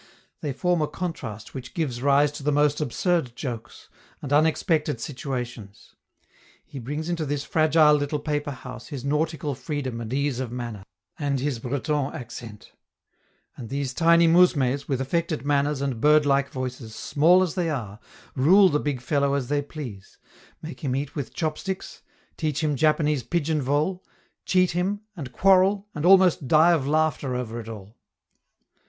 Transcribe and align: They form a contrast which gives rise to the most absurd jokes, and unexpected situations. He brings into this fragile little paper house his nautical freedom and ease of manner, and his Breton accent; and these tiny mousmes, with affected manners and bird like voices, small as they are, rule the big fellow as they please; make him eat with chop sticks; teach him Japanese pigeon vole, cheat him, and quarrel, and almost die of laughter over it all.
They 0.39 0.51
form 0.51 0.81
a 0.81 0.87
contrast 0.87 1.53
which 1.53 1.75
gives 1.75 2.01
rise 2.01 2.31
to 2.31 2.41
the 2.41 2.51
most 2.51 2.81
absurd 2.81 3.35
jokes, 3.35 3.87
and 4.19 4.33
unexpected 4.33 4.99
situations. 4.99 5.93
He 6.65 6.79
brings 6.79 7.07
into 7.07 7.23
this 7.23 7.43
fragile 7.43 7.93
little 7.93 8.17
paper 8.17 8.49
house 8.49 8.87
his 8.87 9.05
nautical 9.05 9.53
freedom 9.53 10.01
and 10.01 10.11
ease 10.11 10.39
of 10.39 10.51
manner, 10.51 10.83
and 11.19 11.39
his 11.39 11.59
Breton 11.59 12.15
accent; 12.15 12.71
and 13.55 13.69
these 13.69 13.93
tiny 13.93 14.25
mousmes, 14.25 14.87
with 14.87 15.01
affected 15.01 15.45
manners 15.45 15.81
and 15.81 16.01
bird 16.01 16.25
like 16.25 16.49
voices, 16.49 16.95
small 16.95 17.43
as 17.43 17.53
they 17.53 17.69
are, 17.69 17.99
rule 18.35 18.69
the 18.69 18.79
big 18.79 19.01
fellow 19.01 19.35
as 19.35 19.49
they 19.49 19.61
please; 19.61 20.17
make 20.63 20.79
him 20.79 20.95
eat 20.95 21.15
with 21.15 21.31
chop 21.35 21.59
sticks; 21.59 22.01
teach 22.37 22.63
him 22.63 22.75
Japanese 22.75 23.21
pigeon 23.21 23.61
vole, 23.61 24.03
cheat 24.45 24.71
him, 24.71 25.01
and 25.15 25.31
quarrel, 25.31 25.87
and 25.93 26.07
almost 26.07 26.47
die 26.47 26.71
of 26.71 26.87
laughter 26.87 27.35
over 27.35 27.59
it 27.59 27.69
all. 27.69 27.99